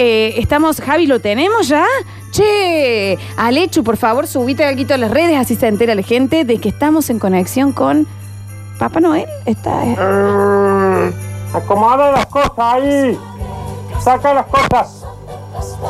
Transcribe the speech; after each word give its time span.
Eh, 0.00 0.38
estamos, 0.38 0.80
Javi, 0.80 1.08
¿lo 1.08 1.18
tenemos 1.20 1.66
ya? 1.66 1.84
Che, 2.30 3.18
Alechu, 3.36 3.82
por 3.82 3.96
favor, 3.96 4.28
subite 4.28 4.64
aquí 4.64 4.86
a 4.92 4.96
las 4.96 5.10
redes, 5.10 5.36
así 5.36 5.56
se 5.56 5.66
entera 5.66 5.96
la 5.96 6.02
gente 6.02 6.44
de 6.44 6.60
que 6.60 6.68
estamos 6.68 7.10
en 7.10 7.18
conexión 7.18 7.72
con 7.72 8.06
Papá 8.78 9.00
Noel. 9.00 9.26
Está. 9.44 9.82
Eh, 9.84 11.12
acomoda 11.52 12.12
las 12.12 12.26
cosas 12.26 12.52
ahí. 12.58 13.18
Saca 13.98 14.34
las 14.34 14.46
cosas. 14.46 15.04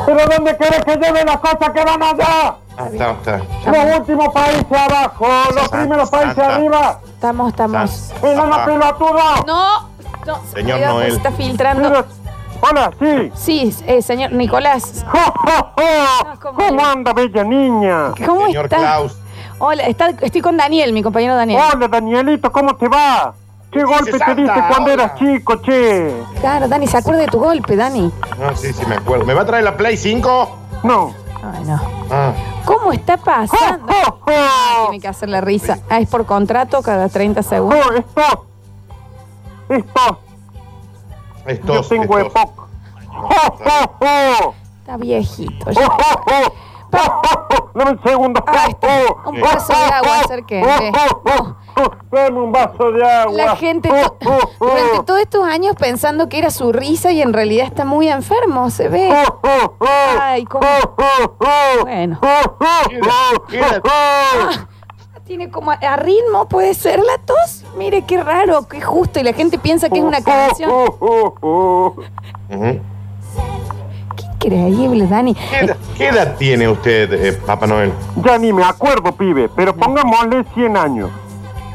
¿Pero 0.07 0.21
dónde 0.35 0.57
querés 0.57 0.83
que 0.85 0.95
lleve 0.95 1.23
las 1.23 1.37
cosas 1.37 1.69
que 1.69 1.83
van 1.85 2.01
allá? 2.01 2.55
Ah, 2.79 2.87
está, 2.91 3.11
está. 3.11 3.41
Los 3.71 3.99
últimos 3.99 4.29
países 4.33 4.65
abajo, 4.71 5.27
los 5.53 5.69
primeros 5.69 6.09
países 6.09 6.39
arriba. 6.39 6.99
Estamos, 7.13 7.49
estamos. 7.49 8.11
¡Enana 8.23 8.49
Papá. 8.49 8.65
pelotuda! 8.65 9.35
No, 9.45 9.89
no. 10.25 10.39
Señor 10.51 10.77
cuidado, 10.77 10.93
Noel. 10.95 11.11
Se 11.11 11.17
está 11.17 11.31
filtrando. 11.31 11.89
Mira, 11.89 12.05
Hola, 12.61 12.91
sí. 12.99 13.31
Sí, 13.35 13.75
eh, 13.87 14.01
señor 14.01 14.31
Nicolás. 14.33 15.05
¡Jo, 15.11 15.17
jo, 15.33 15.67
jo! 15.77 16.39
¿cómo 16.41 16.57
¿Cómo 16.57 16.81
le- 16.81 16.83
anda, 16.83 17.13
bella 17.13 17.43
niña? 17.43 18.11
¿Cómo 18.25 18.45
Señor 18.47 18.65
está? 18.65 18.77
Klaus. 18.77 19.17
Hola, 19.59 19.83
está, 19.83 20.09
estoy 20.21 20.41
con 20.41 20.57
Daniel, 20.57 20.93
mi 20.93 21.01
compañero 21.03 21.35
Daniel. 21.35 21.61
Hola, 21.73 21.87
Danielito, 21.87 22.51
¿cómo 22.51 22.75
te 22.75 22.87
va? 22.87 23.33
¿Qué 23.71 23.83
golpe 23.83 24.11
te 24.11 24.17
Santa? 24.17 24.35
diste 24.35 24.59
cuando 24.67 24.91
Hola. 24.91 24.93
eras 24.93 25.15
chico, 25.15 25.55
che? 25.61 26.13
Claro, 26.39 26.67
Dani, 26.67 26.87
¿se 26.87 26.97
acuerda 26.97 27.21
de 27.21 27.27
tu 27.27 27.39
golpe, 27.39 27.75
Dani? 27.75 28.11
No, 28.39 28.55
sí, 28.55 28.73
sí, 28.73 28.85
me 28.87 28.95
acuerdo. 28.95 29.25
¿Me 29.25 29.33
va 29.33 29.41
a 29.41 29.45
traer 29.45 29.63
la 29.63 29.77
Play 29.77 29.95
5? 29.95 30.49
No. 30.83 31.13
Ay, 31.43 31.63
no. 31.65 31.79
Ah, 32.11 32.33
¿Cómo 32.65 32.91
está 32.91 33.17
¡Jo, 33.17 33.23
pasando? 33.23 33.93
Tiene 34.89 34.99
que 35.01 35.07
hacer 35.07 35.29
la 35.29 35.39
risa. 35.41 35.79
Ah, 35.89 35.99
es 35.99 36.09
por 36.09 36.25
contrato 36.25 36.81
cada 36.81 37.07
30 37.09 37.43
segundos. 37.43 37.85
¡Jo, 37.85 37.93
esto! 37.93 38.45
Esto, 39.69 40.19
estos, 41.45 41.89
yo 41.89 41.97
tengo 42.01 42.17
estos. 42.19 42.43
Está 44.79 44.97
viejito. 44.97 45.65
¡Jo, 45.65 45.71
ya. 45.71 46.51
Dame 47.75 47.91
un 47.91 48.01
segundo. 48.03 48.43
Ah. 48.47 48.67
Un 49.27 49.39
vaso 49.41 49.73
de 49.73 49.83
agua, 49.93 50.19
acérquense. 50.21 50.91
Dame 52.11 52.39
un 52.39 52.51
vaso 52.51 52.91
de 52.91 53.03
agua. 53.11 53.33
La 53.33 53.55
gente 53.55 53.89
durante 54.59 55.03
todos 55.05 55.19
estos 55.21 55.45
años 55.45 55.75
pensando 55.77 56.27
que 56.29 56.39
era 56.39 56.49
su 56.49 56.71
risa 56.73 57.11
y 57.11 57.21
en 57.21 57.31
realidad 57.31 57.67
está 57.67 57.85
muy 57.85 58.09
enfermo, 58.09 58.69
se 58.71 58.89
ve. 58.89 59.13
Ay, 60.19 60.45
cómo-. 60.45 60.65
Bueno. 61.81 62.17
¡Jo, 62.21 62.27
jo, 62.59 62.65
jo! 62.65 63.45
Queda- 63.47 63.81
¡Jo, 63.83 63.89
jo! 64.51 64.67
Tiene 65.29 65.51
como 65.51 65.69
a, 65.69 65.75
a 65.75 65.95
ritmo, 65.95 66.47
puede 66.49 66.73
ser 66.73 66.97
la 66.97 67.19
tos. 67.23 67.63
Mire 67.77 68.01
qué 68.01 68.17
raro, 68.17 68.67
qué 68.67 68.81
justo. 68.81 69.19
Y 69.19 69.23
la 69.23 69.31
gente 69.31 69.59
piensa 69.59 69.87
que 69.87 69.99
es 69.99 70.03
una 70.03 70.23
canción. 70.23 70.71
Qué 74.39 74.47
increíble, 74.47 75.05
Dani. 75.05 75.35
¿Qué, 75.35 75.59
edad, 75.59 75.77
qué 75.95 76.07
edad 76.07 76.35
tiene 76.37 76.67
usted, 76.67 77.13
eh, 77.13 77.33
Papá 77.45 77.67
Noel? 77.67 77.93
Ya 78.25 78.39
ni 78.39 78.51
me 78.51 78.63
acuerdo, 78.63 79.11
pibe, 79.11 79.49
pero 79.55 79.75
pongámosle 79.75 80.45
100 80.55 80.75
años. 80.75 81.11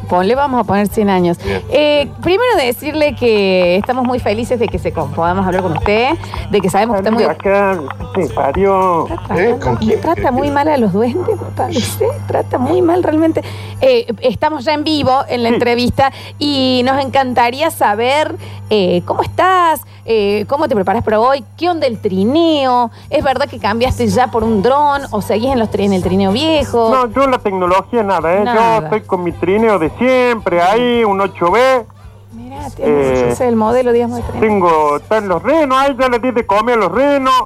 Ponle, 0.05 0.35
vamos 0.35 0.61
a 0.61 0.65
poner 0.65 0.89
100 0.89 1.11
años. 1.11 1.39
Eh, 1.71 2.11
primero 2.23 2.57
decirle 2.57 3.15
que 3.15 3.77
estamos 3.77 4.05
muy 4.05 4.19
felices 4.19 4.59
de 4.59 4.69
que 4.69 4.79
se 4.79 4.93
con- 4.93 5.13
podamos 5.13 5.47
hablar 5.47 5.63
con 5.63 5.73
usted, 5.73 6.11
de 6.51 6.61
que 6.61 6.71
sabemos 6.71 6.97
que 6.97 6.99
está 7.01 7.11
muy... 7.11 7.25
acá, 7.25 7.81
se 8.15 8.29
parió. 8.35 9.07
¿Eh? 9.37 9.57
¿Con 9.63 9.77
quién? 9.77 10.01
Trata 10.01 10.31
muy 10.31 10.51
mal 10.51 10.69
a 10.69 10.77
los 10.77 10.93
duendes, 10.93 11.37
me 11.41 11.51
parece. 11.57 12.07
Trata 12.27 12.59
muy 12.59 12.83
mal 12.83 13.03
realmente. 13.03 13.43
Eh, 13.81 14.07
estamos 14.21 14.65
ya 14.65 14.75
en 14.75 14.85
vivo 14.85 15.25
en 15.29 15.43
la 15.43 15.49
Sí. 15.49 15.55
entrevista 15.55 16.13
y 16.39 16.83
nos 16.85 17.03
encantaría 17.05 17.71
saber 17.71 18.35
eh, 18.77 19.03
cómo 19.05 19.23
estás, 19.23 19.83
eh, 20.05 20.45
cómo 20.49 20.67
te 20.67 20.75
preparas 20.75 21.05
para 21.05 21.21
hoy, 21.21 21.45
qué 21.57 21.69
onda 21.71 21.87
el 21.87 21.99
trineo. 22.01 22.91
¿Es 23.09 23.23
verdad 23.23 23.49
que 23.49 23.61
cambiaste 23.61 24.09
ya 24.09 24.27
por 24.33 24.43
un 24.43 24.63
dron 24.63 25.03
o 25.13 25.23
seguís 25.23 25.51
en, 25.53 25.61
los 25.61 25.71
tri- 25.71 25.85
en 25.85 25.93
el 25.93 26.03
trineo 26.03 26.33
viejo? 26.33 26.91
No, 26.91 27.07
yo 27.07 27.27
la 27.29 27.39
tecnología 27.39 28.03
nada, 28.03 28.35
¿eh? 28.37 28.43
Nada. 28.45 28.79
Yo 28.81 28.85
estoy 28.87 29.03
con 29.03 29.23
mi 29.23 29.31
trineo 29.33 29.79
de 29.79 29.91
siempre, 29.91 30.61
ahí, 30.61 31.05
un 31.05 31.21
8B. 31.21 31.85
Mirá, 32.33 32.69
tienes- 32.71 32.81
Eh, 32.81 33.13
ese 33.13 33.29
es 33.31 33.41
el 33.43 33.55
modelo, 33.55 33.93
digamos, 33.93 34.17
de 34.19 34.23
trineo. 34.25 34.41
Tengo, 34.41 34.97
están 34.97 35.29
los 35.29 35.41
renos, 35.43 35.79
ahí 35.79 35.95
ya 35.99 36.09
les 36.09 36.21
di 36.21 36.33
de 36.33 36.45
comer 36.45 36.75
a 36.75 36.81
los 36.83 36.91
renos. 36.93 37.45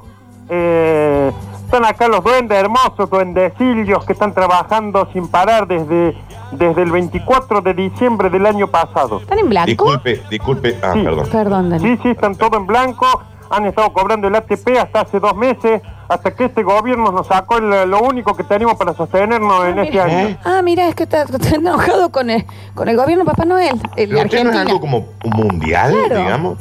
Eh, 0.49 1.31
están 1.69 1.85
acá 1.85 2.07
los 2.07 2.23
duendes 2.23 2.57
hermosos, 2.57 3.07
duendecillos 3.11 4.03
que 4.03 4.13
están 4.13 4.33
trabajando 4.33 5.07
sin 5.13 5.27
parar 5.27 5.67
desde, 5.67 6.17
desde 6.51 6.81
el 6.81 6.91
24 6.91 7.61
de 7.61 7.75
diciembre 7.75 8.31
del 8.31 8.47
año 8.47 8.67
pasado. 8.67 9.19
¿Están 9.19 9.37
en 9.37 9.49
blanco? 9.49 9.67
Disculpe, 9.67 10.21
disculpe. 10.31 10.79
Ah, 10.81 10.93
Sí. 10.93 11.03
perdón. 11.03 11.29
Perdón. 11.31 11.79
Sí, 11.79 11.99
sí, 12.01 12.09
están 12.09 12.33
todos 12.35 12.53
en 12.59 12.65
blanco. 12.65 13.05
Han 13.51 13.67
estado 13.67 13.93
cobrando 13.93 14.27
el 14.27 14.35
ATP 14.35 14.79
hasta 14.79 15.01
hace 15.01 15.19
dos 15.19 15.35
meses, 15.35 15.81
hasta 16.07 16.31
que 16.35 16.45
este 16.45 16.63
gobierno 16.63 17.11
nos 17.11 17.27
sacó 17.27 17.57
el- 17.57 17.87
lo 17.89 17.99
único 18.01 18.35
que 18.35 18.43
teníamos 18.43 18.75
para 18.75 18.95
sostenernos 18.95 19.65
en 19.65 19.77
este 19.79 19.91
mira. 19.91 20.03
año. 20.05 20.17
¿Eh? 20.29 20.37
Ah, 20.45 20.61
mira, 20.63 20.87
es 20.87 20.95
que 20.95 21.03
está, 21.03 21.21
está 21.21 21.55
enojado 21.55 22.11
con 22.11 22.31
el, 22.31 22.45
con 22.73 22.89
el 22.89 22.97
gobierno 22.97 23.25
de 23.25 23.29
Papá 23.29 23.45
Noel, 23.45 23.79
el 23.95 24.09
¿Pero 24.09 24.23
usted 24.23 24.43
no 24.43 24.49
es 24.51 24.55
algo 24.57 24.79
como 24.79 24.97
un 25.23 25.29
mundial, 25.35 25.93
Claro. 26.07 26.21
digamos? 26.23 26.57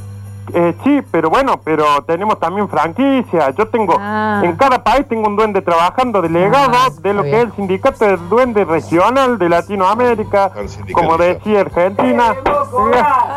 Eh, 0.55 0.75
sí, 0.85 1.03
pero 1.11 1.31
bueno, 1.31 1.61
pero 1.63 1.85
tenemos 2.07 2.39
también 2.39 2.69
franquicia. 2.69 3.51
Yo 3.51 3.69
tengo, 3.69 3.97
Ah. 4.01 4.41
en 4.45 4.57
cada 4.57 4.83
país 4.83 5.07
tengo 5.09 5.27
un 5.29 5.37
duende 5.37 5.61
trabajando, 5.63 6.23
delegado 6.23 6.71
Ah, 6.75 6.89
de 7.01 7.13
lo 7.15 7.23
que 7.23 7.37
es 7.37 7.45
el 7.45 7.53
sindicato 7.53 8.05
del 8.05 8.29
duende 8.29 8.65
regional 8.65 9.39
de 9.39 9.49
Latinoamérica, 9.49 10.53
como 10.93 11.17
decía 11.19 11.61
Argentina. 11.61 12.35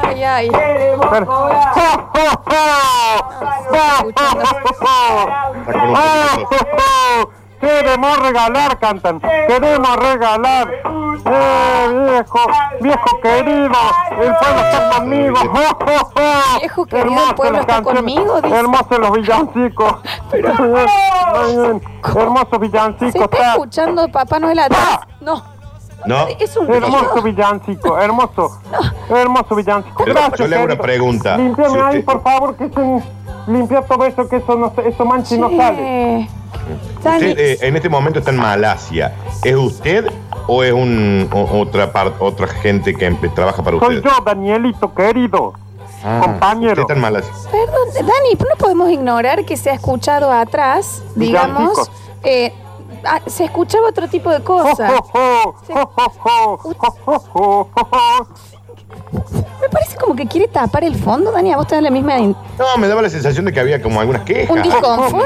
Ay, 0.03 0.23
ay. 0.23 0.51
Pero- 1.11 1.25
¡Jo, 1.25 2.11
Queremos 7.61 8.17
regalar, 8.19 8.79
cantan. 8.79 9.19
Queremos 9.21 9.95
regalar. 9.97 10.67
Eh, 11.23 11.87
viejo, 12.09 12.39
viejo 12.81 13.19
querido, 13.21 13.69
el 14.19 14.35
pueblo 14.35 14.61
está 14.61 14.89
conmigo. 14.97 15.35
¡Jo, 15.37 15.77
jo, 15.85 16.05
jo! 16.05 16.59
Viejo 16.59 16.85
querido, 16.87 17.29
el 17.29 17.35
pueblo 17.35 17.51
las 17.53 17.61
está 17.61 17.73
canciones, 17.75 18.01
conmigo, 18.15 18.41
dice. 18.41 18.55
Hermosos 18.57 18.99
los 18.99 19.11
villancicos. 19.11 19.95
Bien. 20.31 21.81
Hermosos 22.15 22.47
¿Se 22.51 22.57
villancicos. 22.57 23.15
está 23.21 23.25
está. 23.37 23.51
escuchando 23.51 24.07
Papá 24.09 24.39
Noel 24.39 24.59
atrás? 24.59 24.99
No. 25.21 25.43
No. 26.07 26.27
Es 26.39 26.57
un 26.57 26.67
Hermoso 26.71 27.21
villancico, 27.21 27.99
hermoso. 27.99 28.59
Hermoso 29.09 29.55
villancico. 29.55 30.03
Pero 30.03 30.15
Gracias, 30.15 30.39
yo 30.39 30.47
le 30.47 30.55
hago 30.55 30.65
una 30.65 30.73
querido. 30.77 30.83
pregunta. 30.83 31.37
Límpiame 31.37 31.69
Si 31.73 31.79
ahí, 31.79 31.99
usted- 31.99 32.05
por 32.05 32.23
favor, 32.23 32.55
que 32.55 32.69
se 32.69 33.03
limpia 33.51 33.81
todo 33.83 34.05
eso, 34.05 34.27
que 34.27 34.37
eso, 34.37 34.55
no, 34.55 34.73
se- 34.75 34.87
eso 34.89 35.05
mancha 35.05 35.35
y 35.35 35.37
no 35.37 35.49
sale. 35.55 35.77
Che. 36.27 36.40
Usted 36.97 37.37
eh, 37.37 37.57
en 37.61 37.75
este 37.75 37.89
momento 37.89 38.19
está 38.19 38.31
en 38.31 38.37
Malasia. 38.37 39.13
¿Es 39.43 39.55
usted 39.55 40.05
o 40.47 40.63
es 40.63 40.71
un, 40.73 41.29
o- 41.33 41.59
otra 41.59 41.91
otra 42.19 42.47
gente 42.47 42.93
que 42.95 43.09
trabaja 43.35 43.63
para 43.63 43.79
Soy 43.79 43.97
usted? 43.97 44.09
yo, 44.09 44.23
Danielito, 44.23 44.93
querido. 44.93 45.53
Ah, 46.03 46.21
compañero. 46.23 46.71
Usted 46.71 46.81
está 46.81 46.93
en 46.93 46.99
Malasia. 47.01 47.31
perdón, 47.51 47.87
Dani, 47.95 48.33
¿no 48.39 48.55
podemos 48.57 48.89
ignorar 48.89 49.45
que 49.45 49.55
se 49.57 49.69
ha 49.69 49.73
escuchado 49.73 50.31
atrás, 50.31 51.03
digamos? 51.15 51.89
Eh, 52.23 52.53
ah, 53.05 53.19
se 53.27 53.45
escuchaba 53.45 53.89
otro 53.89 54.07
tipo 54.07 54.29
de 54.31 54.41
cosas. 54.41 54.91
Me 59.61 59.69
parece 59.69 59.95
como 59.97 60.15
que 60.15 60.25
quiere 60.27 60.47
tapar 60.47 60.83
el 60.83 60.95
fondo, 60.95 61.31
Dani. 61.31 61.51
A 61.53 61.57
vos 61.57 61.67
te 61.67 61.75
da 61.75 61.81
la 61.81 61.91
misma. 61.91 62.17
No, 62.17 62.35
me 62.79 62.87
daba 62.87 63.01
la 63.01 63.09
sensación 63.09 63.45
de 63.45 63.53
que 63.53 63.59
había 63.59 63.81
como 63.81 63.99
algunas 63.99 64.23
quejas. 64.23 64.49
Un 64.55 64.61
disconfort. 64.63 65.25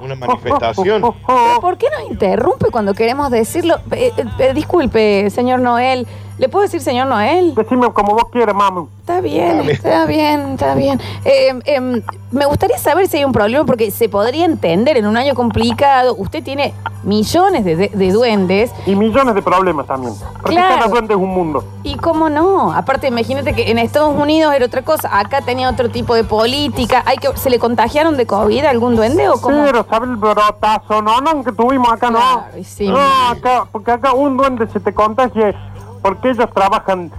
Una 0.00 0.14
manifestación. 0.14 1.02
¿Pero 1.26 1.60
por 1.60 1.76
qué 1.76 1.86
nos 1.90 2.10
interrumpe 2.10 2.70
cuando 2.70 2.94
queremos 2.94 3.30
decirlo? 3.30 3.76
Eh, 3.92 4.12
eh, 4.16 4.24
eh, 4.38 4.54
disculpe, 4.54 5.28
señor 5.30 5.60
Noel. 5.60 6.06
¿Le 6.38 6.48
puedo 6.48 6.62
decir 6.62 6.80
señor 6.80 7.08
Noel? 7.08 7.52
Decime 7.56 7.92
como 7.92 8.14
vos 8.14 8.26
quieras, 8.30 8.54
mami. 8.54 8.86
Está 9.00 9.20
bien, 9.20 9.56
Dale. 9.58 9.72
está 9.72 10.06
bien, 10.06 10.40
está 10.52 10.74
bien. 10.76 11.00
Eh, 11.24 11.58
em, 11.64 12.00
me 12.30 12.44
gustaría 12.46 12.78
saber 12.78 13.08
si 13.08 13.16
hay 13.16 13.24
un 13.24 13.32
problema, 13.32 13.64
porque 13.64 13.90
se 13.90 14.08
podría 14.08 14.44
entender 14.44 14.96
en 14.98 15.06
un 15.06 15.16
año 15.16 15.34
complicado. 15.34 16.14
Usted 16.16 16.44
tiene 16.44 16.74
millones 17.02 17.64
de, 17.64 17.74
de- 17.74 17.88
de 17.92 18.12
duendes. 18.12 18.70
Y 18.86 18.94
millones 18.94 19.34
de 19.34 19.42
problemas 19.42 19.86
también. 19.88 20.12
Porque 20.40 20.54
Claro. 20.54 20.76
cada 20.76 20.88
duende 20.88 21.14
es 21.14 21.20
un 21.20 21.30
mundo. 21.30 21.64
¿Y 21.82 21.96
cómo 21.96 22.28
no? 22.28 22.72
Aparte, 22.72 23.08
imagínate 23.08 23.52
que 23.54 23.70
en 23.72 23.78
Estados 23.78 24.14
Unidos 24.16 24.54
era 24.54 24.64
otra 24.66 24.82
cosa. 24.82 25.18
Acá 25.18 25.40
tenía 25.40 25.68
otro 25.68 25.88
tipo 25.88 26.14
de 26.14 26.22
política. 26.22 27.02
Hay 27.04 27.16
que, 27.16 27.36
¿Se 27.36 27.50
le 27.50 27.58
contagiaron 27.58 28.16
de 28.16 28.26
COVID 28.26 28.64
a 28.64 28.70
algún 28.70 28.94
duende 28.94 29.07
o 29.28 29.40
cómo? 29.40 29.64
Pero, 29.64 29.86
¿sabes 29.88 30.08
el 30.10 30.16
brotazo? 30.16 31.02
No, 31.02 31.20
no, 31.20 31.42
que 31.44 31.52
tuvimos 31.52 31.90
acá, 31.92 32.10
no. 32.10 32.18
Claro, 32.18 32.58
y 32.58 32.64
sí, 32.64 32.88
no, 32.88 32.98
acá, 33.30 33.64
porque 33.70 33.92
acá 33.92 34.12
un 34.12 34.36
duende 34.36 34.66
se 34.68 34.80
te 34.80 34.92
contagie 34.94 35.54
porque 36.02 36.30
ellos 36.30 36.48
trabajan 36.54 37.10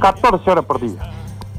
14 0.00 0.50
horas 0.50 0.64
por 0.64 0.80
día. 0.80 1.00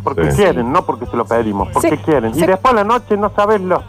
Porque 0.04 0.32
Sí. 0.32 0.38
quieren, 0.38 0.72
no 0.72 0.84
porque 0.84 1.06
se 1.06 1.16
lo 1.16 1.26
pedimos, 1.26 1.70
porque 1.74 1.90
Se- 1.92 1.98
quieren. 2.00 2.34
se- 2.34 2.40
Y 2.42 2.48
después 2.48 2.74
a 2.74 2.78
la 2.78 2.84
noche 2.84 3.16
no 3.18 3.30
sabes 3.36 3.62
lo, 3.62 3.84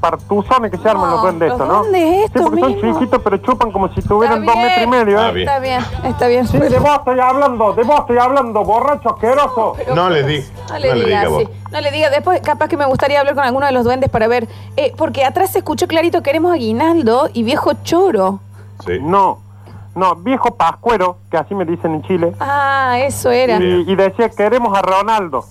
partuzones 0.00 0.70
que 0.70 0.78
se 0.78 0.88
arman 0.88 1.06
No, 1.08 1.12
los 1.16 1.22
duendes 1.22 1.52
estos, 1.52 1.68
¿no? 1.68 1.78
duendes 1.84 2.02
sí, 2.02 2.22
estos 2.24 2.42
porque 2.42 2.60
son 2.60 2.74
chiquitos, 2.94 3.20
pero 3.22 3.36
chupan 3.38 3.70
como 3.70 3.88
si 3.88 3.98
Está 4.00 4.08
tuvieran 4.08 4.44
dos 4.46 4.54
bien. 4.54 4.66
metros 4.66 4.84
y 4.84 4.86
medio, 4.88 5.18
Está 5.18 5.28
¿eh? 5.28 5.32
bien. 5.32 5.48
Está 5.48 5.58
bien, 5.60 5.84
está 6.10 6.26
bien. 6.26 6.48
Sí, 6.48 6.58
de 6.58 6.78
vos 6.78 6.90
estoy 6.98 7.20
hablando, 7.20 7.72
de 7.74 7.82
vos 7.84 8.00
estoy 8.00 8.18
hablando, 8.18 8.64
borracho 8.64 9.10
asqueroso. 9.10 9.76
No 9.94 10.10
le 10.10 10.22
di. 10.24 10.44
No 10.70 10.78
le 10.78 10.94
diga 10.94 11.04
diga 11.06 11.20
así. 11.20 11.28
vos. 11.30 11.42
No 11.70 11.80
le 11.80 11.90
diga. 11.92 12.10
Después, 12.10 12.40
capaz 12.40 12.68
que 12.68 12.76
me 12.76 12.86
gustaría 12.86 13.20
hablar 13.20 13.34
con 13.34 13.44
alguno 13.44 13.66
de 13.66 13.72
los 13.72 13.84
duendes 13.84 14.10
para 14.10 14.26
ver. 14.26 14.48
eh, 14.76 14.92
porque 14.96 15.24
atrás 15.24 15.50
se 15.50 15.58
escuchó 15.58 15.86
clarito: 15.86 16.22
queremos 16.22 16.52
aguinaldo 16.52 17.28
y 17.32 17.42
viejo 17.42 17.72
choro. 17.84 18.40
Sí. 18.84 18.98
No, 19.00 19.38
no, 19.94 20.14
viejo 20.16 20.54
pascuero, 20.54 21.18
que 21.30 21.36
así 21.36 21.54
me 21.54 21.64
dicen 21.64 21.94
en 21.94 22.02
Chile. 22.02 22.32
Ah, 22.40 22.98
eso 23.02 23.30
era. 23.30 23.56
Y, 23.58 23.84
y 23.86 23.94
decía, 23.94 24.28
queremos 24.30 24.76
a 24.76 24.82
Ronaldo. 24.82 25.44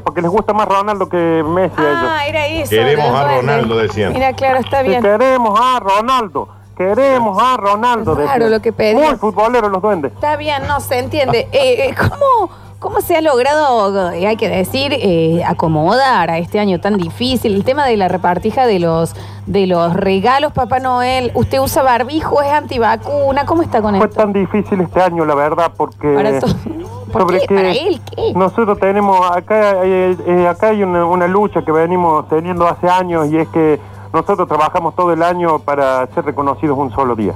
Porque 0.00 0.22
les 0.22 0.30
gusta 0.30 0.52
más 0.52 0.66
Ronaldo 0.66 1.08
que 1.08 1.44
Messi 1.46 1.80
a 1.80 1.90
ellos. 1.90 2.10
Ah, 2.10 2.26
era 2.26 2.46
eso. 2.46 2.70
Queremos 2.70 3.06
a 3.06 3.24
duendes. 3.24 3.36
Ronaldo, 3.40 3.76
decían. 3.78 4.12
Mira, 4.12 4.32
claro, 4.32 4.60
está 4.60 4.82
bien. 4.82 5.02
queremos 5.02 5.58
a 5.60 5.80
Ronaldo. 5.80 6.48
Queremos 6.76 7.42
a 7.42 7.56
Ronaldo. 7.56 8.14
Claro, 8.14 8.32
decían. 8.32 8.50
lo 8.50 8.60
que 8.60 8.72
pedían. 8.72 9.02
Muy 9.02 9.16
futboleros 9.16 9.70
los 9.70 9.82
duendes. 9.82 10.12
Está 10.12 10.36
bien, 10.36 10.66
no 10.66 10.80
se 10.80 10.98
entiende. 10.98 11.48
Eh, 11.52 11.88
eh, 11.88 11.94
¿cómo, 11.94 12.50
¿Cómo 12.82 13.00
se 13.00 13.16
ha 13.16 13.20
logrado, 13.20 14.10
eh, 14.10 14.26
hay 14.26 14.36
que 14.36 14.48
decir, 14.48 14.92
eh, 14.92 15.44
acomodar 15.46 16.30
a 16.30 16.38
este 16.38 16.58
año 16.58 16.80
tan 16.80 16.96
difícil? 16.98 17.54
El 17.54 17.62
tema 17.64 17.86
de 17.86 17.96
la 17.96 18.08
repartija 18.08 18.66
de 18.66 18.80
los, 18.80 19.14
de 19.46 19.68
los 19.68 19.94
regalos, 19.94 20.52
Papá 20.52 20.80
Noel. 20.80 21.30
¿Usted 21.34 21.60
usa 21.60 21.84
barbijo? 21.84 22.42
¿Es 22.42 22.50
antivacuna? 22.50 23.46
¿Cómo 23.46 23.62
está 23.62 23.80
con 23.80 23.96
Fue 23.96 24.06
esto? 24.08 24.20
tan 24.20 24.32
difícil 24.32 24.80
este 24.80 25.00
año, 25.00 25.24
la 25.24 25.36
verdad, 25.36 25.70
porque... 25.76 26.12
Para 26.12 26.30
eso- 26.30 26.48
¿Por 27.12 27.22
sobre 27.22 27.38
qué? 27.40 27.46
que 27.46 27.54
¿Para 27.54 27.70
él 27.70 28.00
qué? 28.16 28.32
Nosotros 28.34 28.80
tenemos, 28.80 29.30
acá, 29.30 29.84
eh, 29.84 30.16
eh, 30.26 30.48
acá 30.48 30.68
hay 30.70 30.82
una, 30.82 31.04
una 31.04 31.28
lucha 31.28 31.62
que 31.64 31.70
venimos 31.70 32.28
teniendo 32.28 32.66
hace 32.66 32.88
años 32.88 33.30
y 33.30 33.36
es 33.36 33.46
que 33.50 33.78
nosotros 34.12 34.48
trabajamos 34.48 34.96
todo 34.96 35.12
el 35.12 35.22
año 35.22 35.60
para 35.60 36.04
ser 36.14 36.24
reconocidos 36.24 36.76
un 36.76 36.90
solo 36.90 37.14
día. 37.14 37.34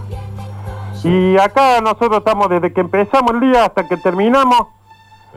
Y 1.04 1.36
acá 1.38 1.80
nosotros 1.82 2.18
estamos 2.18 2.48
desde 2.48 2.72
que 2.72 2.80
empezamos 2.80 3.30
el 3.34 3.40
día 3.40 3.66
hasta 3.66 3.86
que 3.86 3.96
terminamos, 3.96 4.68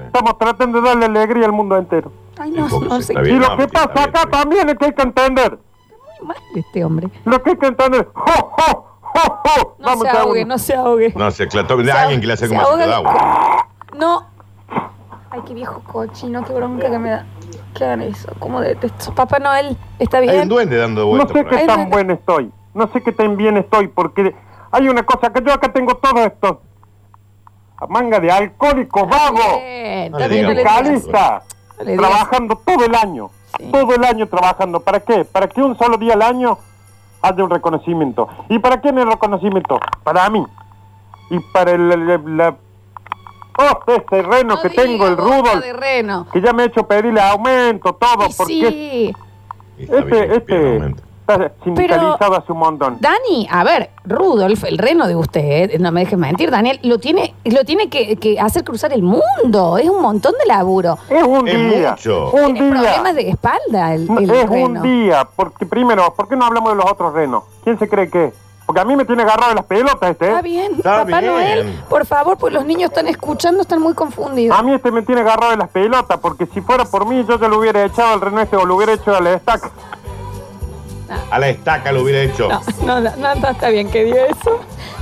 estamos 0.05 0.37
tratando 0.37 0.81
de 0.81 0.89
darle 0.89 1.05
alegría 1.05 1.45
al 1.45 1.51
mundo 1.51 1.77
entero. 1.77 2.11
Ay, 2.37 2.51
no, 2.51 2.67
no 2.67 3.01
se 3.01 3.03
sé. 3.03 3.13
está 3.13 3.19
Muy 3.19 3.29
bien. 3.29 3.35
Y 3.35 3.39
lo 3.39 3.49
no, 3.49 3.57
que 3.57 3.63
está 3.63 3.87
pasa 3.87 3.93
bien, 3.93 4.09
acá 4.09 4.21
está 4.21 4.25
bien. 4.25 4.41
también 4.41 4.69
es 4.69 4.75
que 4.77 4.85
hay 4.85 4.93
que 4.93 5.01
entender. 5.01 5.59
mal 6.23 6.37
este 6.55 6.85
hombre. 6.85 7.09
Lo 7.25 7.43
que 7.43 7.49
hay 7.51 7.57
que 7.57 7.67
entender. 7.67 8.09
¡Jo, 8.13 8.31
jo, 8.31 8.85
jo, 9.01 9.41
jo! 9.45 9.75
No 9.79 9.85
Vamos 9.85 10.03
se 10.03 10.09
ahogue, 10.09 10.45
no 10.45 10.57
se 10.57 10.75
ahogue. 10.75 11.13
No 11.15 11.31
sé, 11.31 11.47
claro, 11.47 11.77
de 11.77 11.85
Se 11.85 11.91
alguien 11.91 12.21
que 12.21 12.27
le 12.27 12.33
hace 12.33 12.47
se 12.47 12.55
como 12.55 12.77
de 12.77 12.93
agua. 12.93 13.67
No. 13.97 14.25
Ay, 15.31 15.41
qué 15.45 15.53
viejo 15.53 15.81
cochino, 15.81 16.43
qué 16.43 16.53
bronca 16.53 16.89
que 16.89 16.99
me 16.99 17.09
da. 17.11 17.25
¿Qué 17.75 17.83
hagan 17.83 18.01
eso? 18.01 18.31
¿Cómo 18.39 18.61
detesto? 18.61 19.13
Papá 19.13 19.39
Noel, 19.39 19.77
¿está 19.99 20.17
Hay 20.17 20.27
un 20.27 20.33
bien? 20.33 20.49
duende 20.49 20.77
dando 20.77 21.01
No 21.01 21.07
vueltas 21.07 21.31
sé 21.31 21.43
por 21.43 21.49
qué 21.55 21.65
tan 21.67 21.89
buen 21.89 22.11
estoy. 22.11 22.51
No 22.73 22.87
sé 22.87 23.01
qué 23.01 23.11
tan 23.11 23.37
bien 23.37 23.57
estoy, 23.57 23.87
porque 23.87 24.35
hay 24.71 24.87
una 24.89 25.03
cosa 25.03 25.31
que 25.31 25.41
yo 25.43 25.53
acá 25.53 25.71
tengo 25.71 25.95
todo 25.95 26.23
esto. 26.23 26.61
Manga 27.87 28.19
de 28.19 28.31
alcohólicos 28.31 29.07
vagos. 29.07 29.57
Bien, 29.63 30.11
No. 30.11 30.17
Trabajando 31.97 32.55
todo 32.65 32.85
el 32.85 32.93
año. 32.95 33.29
Sí. 33.57 33.69
Todo 33.71 33.95
el 33.95 34.03
año 34.03 34.27
trabajando. 34.27 34.79
¿Para 34.81 34.99
qué? 34.99 35.23
Para 35.25 35.47
que 35.47 35.61
un 35.61 35.77
solo 35.77 35.97
día 35.97 36.13
al 36.13 36.21
año 36.21 36.57
haya 37.21 37.43
un 37.43 37.49
reconocimiento. 37.49 38.27
¿Y 38.49 38.59
para 38.59 38.79
quién 38.81 38.97
el 38.97 39.07
reconocimiento? 39.07 39.79
Para 40.03 40.29
mí. 40.29 40.45
Y 41.29 41.39
para 41.53 41.71
el... 41.71 41.91
el- 41.91 42.09
el- 42.09 42.37
la- 42.37 42.55
Oh, 43.61 43.91
este 43.91 44.21
reno 44.21 44.55
No 44.55 44.61
que 44.61 44.69
diga 44.69 44.83
tengo, 44.83 45.05
el 45.07 45.17
Rudolf, 45.17 45.61
de 45.61 45.73
reno. 45.73 46.27
que 46.31 46.39
ya 46.39 46.53
me 46.53 46.63
he 46.63 46.65
hecho 46.67 46.87
pedirle 46.87 47.19
aumento, 47.19 47.93
todo, 47.93 48.27
Y 48.29 48.33
porque 48.33 48.53
sí. 48.53 49.15
Este, 49.77 50.35
este 50.37 50.95
sindicalizado 51.63 52.35
hace 52.37 52.51
un 52.51 52.59
montón. 52.59 52.97
Dani, 52.99 53.47
a 53.51 53.63
ver, 53.63 53.89
Rudolf, 54.05 54.63
el 54.63 54.77
reno 54.77 55.07
de 55.07 55.15
usted, 55.15 55.79
no 55.79 55.91
me 55.91 56.01
dejes 56.01 56.17
mentir, 56.17 56.51
Daniel, 56.51 56.79
lo 56.83 56.99
tiene, 56.99 57.33
lo 57.45 57.63
tiene 57.65 57.89
que, 57.89 58.15
que 58.17 58.39
hacer 58.39 58.63
cruzar 58.63 58.93
el 58.93 59.03
mundo. 59.03 59.77
Es 59.77 59.89
un 59.89 60.01
montón 60.01 60.33
de 60.39 60.45
laburo. 60.47 60.97
Es 61.09 61.23
un 61.23 61.47
Es 61.47 61.55
día. 61.75 61.91
mucho. 61.91 62.31
Un 62.31 62.53
Tiene 62.53 62.61
día. 62.71 62.81
problemas 62.81 63.15
de 63.15 63.29
espalda 63.29 63.93
el, 63.95 64.07
No, 64.07 64.19
el 64.19 64.29
es 64.29 64.49
reno. 64.49 64.65
un 64.65 64.81
día. 64.81 65.27
Porque 65.35 65.65
primero, 65.65 66.13
¿por 66.15 66.27
qué 66.27 66.35
no 66.35 66.45
hablamos 66.45 66.71
de 66.71 66.75
los 66.77 66.91
otros 66.91 67.13
renos? 67.13 67.43
¿Quién 67.63 67.77
se 67.79 67.87
cree 67.87 68.09
que? 68.09 68.33
Porque 68.65 68.81
a 68.81 68.85
mí 68.85 68.95
me 68.95 69.03
tiene 69.03 69.23
agarrado 69.23 69.49
de 69.49 69.55
las 69.55 69.65
pelotas 69.65 70.11
este. 70.11 70.27
Está 70.27 70.39
¿eh? 70.39 70.43
bien, 70.43 70.73
Está 70.77 70.97
Papá 71.03 71.19
bien. 71.21 71.25
Noel, 71.25 71.79
por 71.89 72.05
favor, 72.05 72.37
pues 72.37 72.53
los 72.53 72.63
niños 72.65 72.91
están 72.91 73.07
escuchando, 73.07 73.61
están 73.61 73.81
muy 73.81 73.95
confundidos. 73.95 74.55
A 74.55 74.61
mí 74.61 74.71
este 74.75 74.91
me 74.91 75.01
tiene 75.01 75.21
agarrado 75.21 75.49
de 75.51 75.57
las 75.57 75.69
pelotas. 75.69 76.19
Porque 76.19 76.45
si 76.45 76.61
fuera 76.61 76.85
por 76.85 77.07
mí, 77.07 77.25
yo 77.27 77.39
ya 77.39 77.47
lo 77.47 77.57
hubiera 77.57 77.83
echado 77.83 78.13
al 78.13 78.21
reno 78.21 78.39
este 78.41 78.55
o 78.57 78.65
lo 78.67 78.75
hubiera 78.75 78.93
hecho 78.93 79.15
al 79.15 79.25
estaca. 79.25 79.71
A 81.31 81.39
la 81.39 81.49
estaca 81.49 81.91
lo 81.91 82.03
hubiera 82.03 82.21
hecho. 82.21 82.47
No, 82.83 82.99
no, 83.01 83.11
no, 83.17 83.49
está 83.49 83.69
bien 83.69 83.89
que 83.89 84.03
diga 84.05 84.25
eso. 84.27 84.59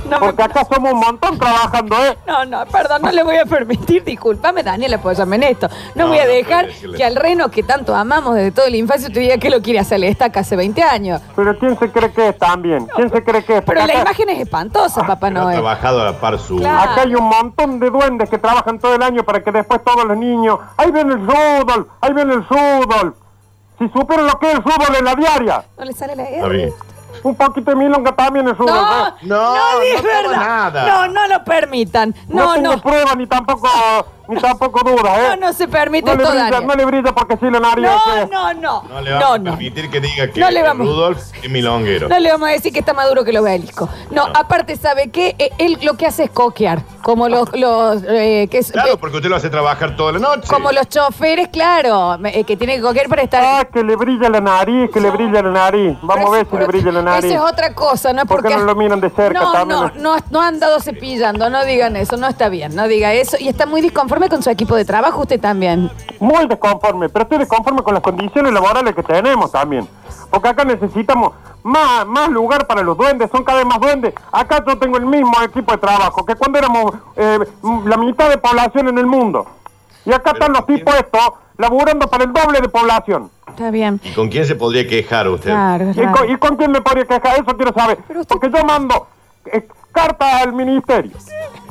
No, 0.08 0.20
me- 0.20 0.26
Porque 0.26 0.42
acá 0.42 0.64
somos 0.72 0.92
un 0.92 1.00
montón 1.00 1.38
trabajando, 1.38 1.96
¿eh? 2.06 2.16
no, 2.26 2.44
no, 2.46 2.64
perdón, 2.66 3.02
no 3.02 3.10
le 3.10 3.22
voy 3.22 3.36
a 3.36 3.44
permitir, 3.44 4.04
discúlpame, 4.04 4.62
Daniel, 4.62 4.94
apóyame 4.94 5.36
en 5.36 5.42
esto. 5.42 5.68
No, 5.94 6.04
No, 6.04 6.08
voy 6.08 6.18
a 6.18 6.24
no 6.24 6.30
dejar 6.30 6.68
que 6.96 7.04
al 7.04 7.16
reno 7.16 7.50
que 7.50 7.62
tanto 7.62 7.94
amamos 7.94 8.34
desde 8.36 8.52
toda 8.52 8.70
la 8.70 8.76
infancia 8.76 9.10
te 9.12 9.20
diga 9.20 9.36
que 9.38 9.50
lo 9.50 9.60
quiere 9.60 9.80
hacer 9.80 10.00
la 10.00 10.06
estaca 10.06 10.40
hace 10.40 10.56
20 10.56 10.82
años. 10.82 11.20
Pero 11.36 11.58
¿quién 11.58 11.78
se 11.78 11.90
cree 11.90 12.10
que 12.12 12.28
es 12.28 12.38
también? 12.38 12.86
¿Quién 12.94 13.10
se 13.10 13.22
cree 13.22 13.44
que 13.44 13.58
es? 13.58 13.62
Pero 13.64 13.80
Porque 13.80 13.92
la 13.92 14.00
acá, 14.00 14.00
imagen 14.02 14.28
es 14.30 14.40
espantosa, 14.40 15.00
Papá 15.02 15.28
Pero 15.28 15.40
ha 15.40 15.44
Noel. 15.44 15.56
trabajado 15.56 16.00
a 16.00 16.04
la 16.06 16.12
par 16.20 16.38
su. 16.38 16.56
Claro. 16.56 16.90
acá 16.90 17.02
hay 17.02 17.14
un 17.14 17.24
montón 17.28 17.78
de 17.80 17.90
duendes 17.90 18.30
que 18.30 18.38
trabajan 18.38 18.78
todo 18.78 18.94
el 18.94 19.02
año 19.02 19.24
para 19.24 19.42
que 19.42 19.50
después 19.52 19.82
todos 19.84 20.04
los 20.06 20.16
niños... 20.16 20.58
¡Ahí 20.78 20.90
viene 20.90 21.14
el 21.14 21.20
Rudolf! 21.26 21.88
¡Ahí 22.00 22.12
viene 22.14 22.32
el 22.34 22.44
Rudolf! 22.48 23.14
Si 23.78 23.88
supieran 23.88 24.26
lo 24.26 24.38
que 24.38 24.48
es 24.50 24.54
el 24.56 24.62
fútbol 24.62 24.96
en 24.98 25.04
la 25.04 25.14
diaria, 25.14 25.64
No 25.78 25.84
le 25.84 25.92
sale 25.92 26.16
la 26.16 26.24
Está 26.24 26.48
bien. 26.48 26.72
un 27.22 27.34
poquito 27.36 27.70
de 27.70 27.76
milonga 27.76 28.12
también 28.14 28.48
es 28.48 28.58
Rudolf, 28.58 28.76
No. 28.76 29.14
No, 29.22 29.54
no, 29.54 29.80
es 29.82 30.02
no 30.02 30.08
verdad. 30.08 30.36
nada. 30.36 30.86
No, 30.86 31.08
no 31.12 31.28
lo 31.28 31.44
permitan. 31.44 32.14
No, 32.28 32.46
No, 32.46 32.54
tengo 32.54 32.72
no. 32.76 32.82
pruebas 32.82 33.16
ni 33.16 33.26
tampoco 33.26 33.68
ni 34.28 34.40
tampoco 34.40 34.80
dudas, 34.88 35.18
¿eh? 35.18 35.36
No, 35.40 35.48
no 35.48 35.52
se 35.52 35.66
permite 35.68 36.10
No 36.10 36.16
le 36.16 36.22
esto, 36.22 36.34
brilla, 36.34 36.60
no 36.60 36.74
le 36.74 36.84
brilla 36.84 37.12
porque 37.14 37.36
sí 37.36 37.50
la 37.50 37.60
nariz. 37.60 37.86
No, 37.86 38.26
no, 38.26 38.54
no. 38.54 38.82
No 38.88 39.00
le 39.00 39.12
vamos 39.12 39.28
No, 39.28 39.34
a 39.34 39.38
no. 39.38 39.44
permitir 39.52 39.90
que 39.90 40.00
diga 40.00 40.28
que 40.30 40.40
No 40.40 40.50
le 40.50 40.62
vamos- 40.62 40.86
Rudolf 40.86 41.18
es 41.42 41.50
milonguero. 41.50 42.08
No 42.08 42.18
le 42.18 42.30
vamos 42.30 42.48
a 42.48 42.52
decir 42.52 42.72
que 42.72 42.80
está 42.80 42.92
maduro 42.94 43.24
que 43.24 43.32
lo 43.32 43.40
obelisco. 43.42 43.88
No, 44.10 44.26
No. 44.28 44.32
aparte, 44.36 44.76
¿sabe 44.76 45.10
qué? 45.10 45.34
Eh, 45.38 45.50
Él 45.58 45.78
lo 45.82 45.94
que 45.94 46.06
hace 46.06 46.24
es 46.24 46.30
coquear. 46.30 46.82
Como 47.02 47.28
los, 47.28 47.48
los 47.56 48.02
eh, 48.06 48.48
que 48.50 48.58
es- 48.58 48.70
Claro, 48.72 48.92
eh, 48.94 48.96
porque 49.00 49.16
usted 49.16 49.30
lo 49.30 49.36
hace 49.36 49.48
trabajar 49.50 49.96
toda 49.96 50.12
la 50.12 50.18
noche. 50.18 50.46
como 50.48 50.70
los 50.72 50.88
choferes, 50.88 51.48
claro, 51.48 52.18
eh, 52.26 52.44
que 52.44 52.56
tienen 52.56 52.76
que 52.76 52.82
coquear 52.82 53.08
para 53.08 53.22
estar. 53.22 53.42
Ah, 53.44 53.64
que 53.64 53.82
le 53.82 53.96
brilla 53.96 54.28
la 54.28 54.40
nariz, 54.40 54.90
que 54.92 55.00
le 55.00 55.10
brilla 55.10 55.42
la 55.42 55.50
nariz. 55.50 55.96
Vamos 56.02 56.26
a 56.28 56.30
ver 56.36 56.46
si 56.50 56.56
le 56.56 56.66
brilla 56.66 56.92
la 56.92 57.02
nariz. 57.02 57.24
Esa 57.24 57.34
es 57.46 57.52
otra 57.52 57.74
cosa, 57.74 58.12
¿no? 58.12 58.26
¿Por 58.26 58.38
qué 58.42 58.48
Porque 58.48 58.56
no 58.58 58.64
lo 58.64 58.74
miran 58.74 59.00
de 59.00 59.08
cerca 59.10 59.40
no, 59.40 59.52
también? 59.52 59.80
no, 59.80 60.16
no, 60.16 60.16
no 60.30 60.42
han 60.42 60.58
dado 60.60 60.80
cepillando, 60.80 61.48
no 61.50 61.64
digan 61.64 61.96
eso, 61.96 62.16
no 62.16 62.28
está 62.28 62.48
bien, 62.48 62.74
no 62.76 62.86
diga 62.88 63.12
eso. 63.14 63.36
Y 63.40 63.48
está 63.48 63.64
muy 63.66 63.80
disconforme 64.18 64.28
con 64.28 64.42
su 64.42 64.50
equipo 64.50 64.74
de 64.74 64.84
trabajo, 64.84 65.20
usted 65.20 65.40
también. 65.40 65.90
Muy 66.18 66.46
desconforme, 66.48 67.08
pero 67.08 67.22
estoy 67.24 67.38
desconforme 67.38 67.82
con 67.82 67.94
las 67.94 68.02
condiciones 68.02 68.52
laborales 68.52 68.94
que 68.94 69.02
tenemos 69.02 69.52
también. 69.52 69.86
Porque 70.30 70.48
acá 70.48 70.64
necesitamos 70.64 71.32
más, 71.62 72.06
más 72.06 72.28
lugar 72.28 72.66
para 72.66 72.82
los 72.82 72.96
duendes, 72.96 73.30
son 73.30 73.44
cada 73.44 73.58
vez 73.58 73.66
más 73.66 73.80
duendes. 73.80 74.14
Acá 74.32 74.62
yo 74.66 74.76
tengo 74.78 74.96
el 74.98 75.06
mismo 75.06 75.32
equipo 75.42 75.72
de 75.72 75.78
trabajo 75.78 76.24
que 76.26 76.34
cuando 76.34 76.58
éramos 76.58 76.94
eh, 77.16 77.38
la 77.86 77.96
mitad 77.96 78.28
de 78.28 78.38
población 78.38 78.88
en 78.88 78.98
el 78.98 79.06
mundo. 79.06 79.46
Y 80.04 80.10
acá 80.12 80.32
Pero 80.32 80.46
están 80.46 80.52
los 80.52 80.66
tipos 80.66 80.94
estos 80.96 81.20
laburando 81.56 82.08
para 82.08 82.24
el 82.24 82.32
doble 82.32 82.60
de 82.60 82.68
población. 82.68 83.30
Está 83.46 83.70
bien. 83.70 84.00
¿Y 84.04 84.12
con 84.12 84.28
quién 84.28 84.44
se 84.46 84.54
podría 84.54 84.86
quejar 84.86 85.28
usted? 85.28 85.50
Claro, 85.50 85.90
¿Y 85.90 85.94
claro. 85.94 86.12
con, 86.16 86.30
y 86.30 86.36
con 86.36 86.56
quién 86.56 86.70
me 86.72 86.80
podría 86.80 87.04
quejar? 87.04 87.34
Eso 87.40 87.56
quiero 87.56 87.72
saber. 87.72 87.98
Usted- 88.08 88.26
Porque 88.28 88.50
yo 88.50 88.64
mando 88.64 89.06
eh, 89.46 89.66
cartas 89.92 90.42
al 90.42 90.52
ministerio, 90.52 91.12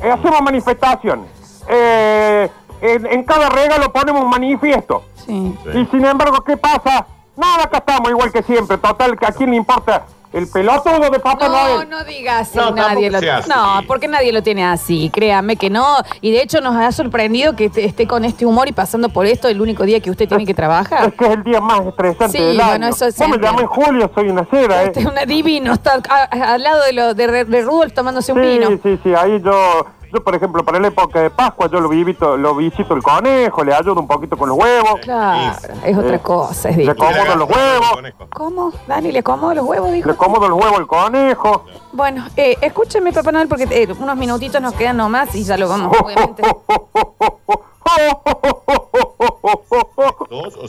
eh, 0.02 0.10
hacemos 0.10 0.40
manifestaciones, 0.42 1.26
eh, 1.68 2.50
en, 2.80 3.06
en 3.06 3.24
cada 3.24 3.48
regalo 3.48 3.92
ponemos 3.92 4.22
un 4.22 4.30
manifiesto. 4.30 5.04
Sí. 5.26 5.54
Sí. 5.72 5.78
Y 5.78 5.86
sin 5.86 6.04
embargo, 6.04 6.42
¿qué 6.44 6.56
pasa? 6.56 7.06
Nada, 7.36 7.64
acá 7.64 7.78
estamos 7.78 8.10
igual 8.10 8.32
que 8.32 8.42
siempre. 8.42 8.78
Total, 8.78 9.16
¿a 9.20 9.32
quién 9.32 9.50
le 9.50 9.56
importa 9.56 10.06
el 10.32 10.46
pelotudo 10.48 11.08
de 11.10 11.18
Papá 11.20 11.48
No, 11.48 11.54
Noel? 11.76 11.88
no 11.88 12.04
diga 12.04 12.40
así, 12.40 12.58
No, 12.58 12.70
nadie 12.72 13.10
lo 13.10 13.18
así. 13.18 13.48
No, 13.48 13.80
porque 13.86 14.08
nadie 14.08 14.30
lo 14.32 14.42
tiene 14.42 14.64
así, 14.64 15.08
créame 15.10 15.56
que 15.56 15.70
no. 15.70 15.84
Y 16.20 16.32
de 16.32 16.42
hecho 16.42 16.60
nos 16.60 16.76
ha 16.76 16.90
sorprendido 16.92 17.56
que 17.56 17.70
te- 17.70 17.84
esté 17.84 18.06
con 18.06 18.24
este 18.24 18.44
humor 18.44 18.68
y 18.68 18.72
pasando 18.72 19.08
por 19.08 19.24
esto 19.26 19.48
el 19.48 19.60
único 19.60 19.84
día 19.84 20.00
que 20.00 20.10
usted 20.10 20.28
tiene 20.28 20.44
que 20.44 20.52
trabajar. 20.54 21.08
Es 21.08 21.14
que 21.14 21.24
es 21.26 21.30
el 21.30 21.44
día 21.44 21.60
más 21.60 21.80
estresante 21.86 22.36
Sí, 22.38 22.44
del 22.44 22.56
bueno, 22.56 22.72
año. 22.86 22.88
eso 22.88 23.06
Vos 23.06 23.28
me 23.28 23.38
llamé 23.38 23.66
julio, 23.66 24.10
soy 24.14 24.28
una 24.28 24.44
cera, 24.44 24.82
¿eh? 24.82 24.86
Este 24.88 25.00
es 25.00 25.06
una 25.06 25.24
divino, 25.24 25.72
está 25.72 25.94
a- 26.08 26.28
a- 26.30 26.52
al 26.54 26.62
lado 26.62 26.82
de, 26.84 26.92
lo, 26.92 27.14
de, 27.14 27.26
Re- 27.26 27.44
de 27.44 27.62
Rudolf 27.62 27.94
tomándose 27.94 28.32
un 28.32 28.40
vino. 28.42 28.68
Sí, 28.68 28.80
sí, 28.82 29.00
sí, 29.04 29.14
ahí 29.14 29.40
yo, 29.42 29.86
yo 30.12 30.22
por 30.22 30.34
ejemplo, 30.34 30.64
para 30.64 30.78
la 30.80 30.88
época 30.88 31.20
de 31.20 31.30
Pascua, 31.30 31.68
yo 31.70 31.80
lo 31.80 31.88
visito, 31.88 32.36
lo 32.36 32.54
visito 32.54 32.94
el 32.94 33.02
conejo, 33.02 33.62
le 33.64 33.74
ayudo 33.74 34.00
un 34.00 34.06
poquito 34.06 34.36
con 34.36 34.48
los 34.48 34.58
huevos, 34.58 35.00
Claro, 35.02 35.56
es 35.84 35.96
otra 35.96 36.16
Eh, 36.16 36.20
cosa, 36.20 36.68
es 36.70 36.76
le 36.76 36.90
acomodo 36.90 37.36
los 37.36 37.48
huevos, 37.48 38.12
¿Cómo? 38.34 38.72
Dani, 38.86 39.12
¿le 39.12 39.18
acomodo 39.20 39.54
los 39.54 39.64
huevos, 39.66 39.92
dijo? 39.92 40.06
le 40.08 40.12
acomodo 40.14 40.48
los 40.48 40.58
huevos 40.62 40.78
al 40.78 40.86
conejo. 40.86 41.64
Bueno, 41.92 42.26
eh, 42.36 42.56
escúcheme, 42.60 43.12
Papá 43.12 43.32
Noel, 43.32 43.48
porque 43.48 43.64
eh, 43.70 43.88
unos 43.98 44.16
minutitos 44.16 44.60
nos 44.60 44.74
quedan 44.74 44.96
nomás 44.96 45.34
y 45.34 45.44
ya 45.44 45.56
lo 45.56 45.68
vamos, 45.68 45.96
obviamente. 46.00 46.42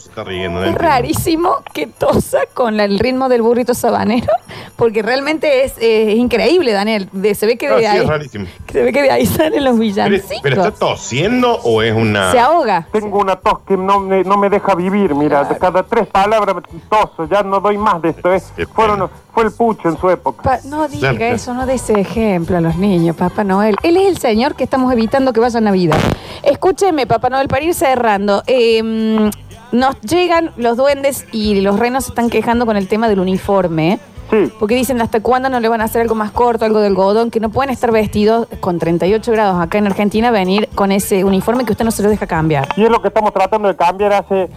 se 0.00 0.08
está 0.08 0.24
riendo? 0.24 0.60
No 0.60 0.66
Es 0.66 0.74
rarísimo 0.74 1.56
que 1.72 1.86
tosa 1.86 2.40
con 2.54 2.76
la- 2.76 2.84
el 2.84 2.98
ritmo 2.98 3.28
del 3.28 3.42
burrito 3.42 3.74
sabanero, 3.74 4.32
porque 4.76 5.02
realmente 5.02 5.64
es, 5.64 5.74
eh, 5.78 6.14
increíble, 6.16 6.72
Daniel. 6.72 7.08
De- 7.12 7.34
se 7.34 7.46
ve 7.46 7.56
que 7.58 7.68
No, 7.68 7.76
de 7.76 7.80
sí, 7.82 7.86
ahí 7.86 7.98
es 8.00 8.06
rarísimo. 8.06 8.46
se 8.72 8.82
ve 8.82 8.92
que 8.92 9.02
de 9.02 9.10
ahí 9.10 9.26
salen 9.26 9.64
los 9.64 9.72
Pero, 9.74 9.80
villancicos. 9.80 10.40
pero 10.42 10.64
está 10.64 10.70
tosiendo 10.72 11.52
o 11.62 11.82
es 11.82 11.94
una. 11.94 12.32
Se 12.32 12.38
ahoga. 12.38 12.86
Tengo 12.92 13.18
una 13.18 13.36
tos 13.36 13.60
que 13.60 13.76
no 13.76 14.00
me, 14.00 14.24
no 14.24 14.36
me 14.36 14.48
deja 14.50 14.74
vivir, 14.74 15.14
mira, 15.14 15.44
de 15.44 15.56
cada 15.58 15.82
tres 15.82 16.06
palabras 16.06 16.56
toso, 16.88 17.28
ya 17.30 17.42
no 17.42 17.60
doy 17.60 17.78
más 17.78 18.00
de 18.02 18.10
esto. 18.10 18.30
Qué 18.56 18.66
Fueron, 18.66 19.10
fue 19.32 19.44
el 19.44 19.52
pucho 19.52 19.88
en 19.88 19.98
su 19.98 20.08
época. 20.10 20.42
Pa- 20.42 20.58
no 20.64 20.88
diga 20.88 21.12
eso, 21.28 21.54
no 21.54 21.66
de 21.66 21.74
ese 21.74 22.00
ejemplo 22.00 22.56
a 22.56 22.60
los 22.60 22.76
niños, 22.76 23.14
Papá 23.16 23.44
Noel. 23.44 23.76
Él 23.82 23.96
es 23.96 24.06
el 24.08 24.18
señor 24.18 24.54
que 24.54 24.64
estamos 24.64 24.92
evitando 24.92 25.32
que 25.32 25.40
vaya 25.40 25.58
a 25.58 25.60
Navidad. 25.60 25.98
Escúcheme, 26.42 27.06
Papá 27.06 27.28
Noel, 27.30 27.48
para 27.48 27.62
ir 27.64 27.74
cerrando. 27.74 28.42
eh, 28.46 29.30
nos 29.72 30.00
llegan 30.02 30.52
los 30.56 30.76
duendes 30.76 31.26
y 31.32 31.60
los 31.60 31.78
renos 31.78 32.04
se 32.04 32.10
están 32.10 32.30
quejando 32.30 32.66
con 32.66 32.76
el 32.76 32.88
tema 32.88 33.08
del 33.08 33.20
uniforme. 33.20 33.98
Sí, 34.30 34.52
Porque 34.60 34.76
dicen 34.76 35.00
hasta 35.00 35.20
cuándo 35.20 35.48
no 35.48 35.58
le 35.58 35.68
van 35.68 35.80
a 35.80 35.84
hacer 35.84 36.02
algo 36.02 36.14
más 36.14 36.30
corto, 36.30 36.64
algo 36.64 36.78
de 36.78 36.86
algodón, 36.86 37.32
que 37.32 37.40
no 37.40 37.48
pueden 37.50 37.70
estar 37.70 37.90
vestidos 37.90 38.46
con 38.60 38.78
38 38.78 39.32
grados 39.32 39.60
acá 39.60 39.78
en 39.78 39.86
Argentina, 39.88 40.30
venir 40.30 40.68
con 40.76 40.92
ese 40.92 41.24
uniforme 41.24 41.64
que 41.64 41.72
usted 41.72 41.84
no 41.84 41.90
se 41.90 42.04
lo 42.04 42.08
deja 42.10 42.28
cambiar. 42.28 42.68
y 42.76 42.84
es 42.84 42.90
lo 42.90 43.02
que 43.02 43.08
estamos 43.08 43.32
tratando 43.32 43.66
de 43.66 43.74
cambiar 43.74 44.12
hace 44.12 44.48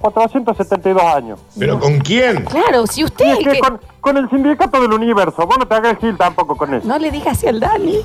472 0.00 1.00
años. 1.02 1.38
¿Pero 1.56 1.78
con 1.78 1.98
quién? 2.00 2.44
Claro, 2.46 2.86
si 2.88 3.04
usted 3.04 3.24
es 3.26 3.38
es 3.38 3.44
que 3.44 3.50
el 3.50 3.54
que- 3.56 3.60
con, 3.60 3.80
con 4.00 4.16
el 4.16 4.28
sindicato 4.28 4.80
del 4.80 4.92
universo, 4.92 5.46
vos 5.46 5.56
no 5.56 5.66
te 5.68 5.74
hagas 5.76 5.92
el 5.92 5.98
gil 5.98 6.16
tampoco 6.16 6.56
con 6.56 6.74
eso. 6.74 6.86
no 6.88 6.98
le 6.98 7.10
diga 7.12 7.30
así 7.30 7.46
al 7.46 7.60
Dani. 7.60 7.98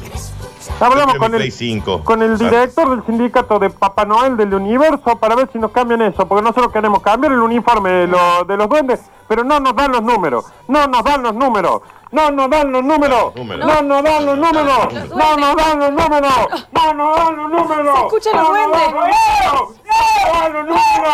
Hablamos 0.80 1.16
con 1.16 1.34
el, 1.34 1.40
Play 1.40 1.52
5. 1.52 2.04
con 2.04 2.22
el 2.22 2.38
sea, 2.38 2.50
director 2.50 2.90
del 2.90 3.06
sindicato 3.06 3.60
de 3.60 3.70
Papá 3.70 4.06
Noel 4.06 4.38
del 4.38 4.54
universo 4.54 5.18
para 5.18 5.36
ver 5.36 5.50
si 5.52 5.60
nos 5.60 5.72
cambian 5.72 6.02
eso, 6.02 6.28
porque 6.28 6.42
nosotros 6.44 6.72
queremos 6.72 7.02
cambiar 7.02 7.34
el 7.34 7.40
uniforme 7.40 7.90
de, 7.90 8.08
lo- 8.08 8.44
de 8.46 8.58
los 8.58 8.68
duendes, 8.70 9.02
pero 9.28 9.44
no 9.44 9.60
nos 9.60 9.76
dan 9.76 9.92
los 9.92 10.02
números, 10.04 10.46
no 10.68 10.88
nos 10.88 11.04
dan 11.04 11.24
los 11.24 11.34
números. 11.34 11.82
No 12.10 12.32
nos 12.32 12.50
dan 12.50 12.72
los 12.72 12.86
números, 12.86 13.34
no 13.36 13.44
nos 13.44 13.62
dan 14.02 14.26
los 14.26 14.38
números, 14.38 14.94
no 15.14 15.38
nos 15.38 15.56
dan 15.58 15.80
los 15.80 15.92
números, 15.92 16.34
no 16.72 16.94
nos 16.94 17.18
dan 17.18 17.36
los 17.36 17.50
números. 17.52 17.96
Se 18.00 18.06
escuchan 18.06 18.34
los 18.38 18.44
no 18.50 18.54
nos 18.54 18.72
duendes. 18.72 18.82
dan 18.82 18.94
los 18.94 19.04
números, 19.04 19.76
No 19.84 20.24
nos 20.24 20.40
dan 20.42 20.54
los 20.54 20.64
números, 20.64 21.14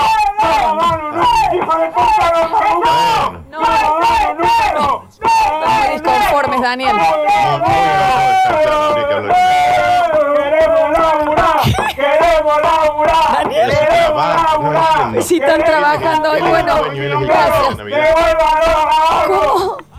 No. 14.73 15.21
Si 15.21 15.37
están 15.37 15.63
trabajando 15.63 16.31
hoy, 16.31 16.41
¿Qué 16.41 16.49
bueno, 16.49 16.83
de 16.83 17.25
gracias. 17.25 17.77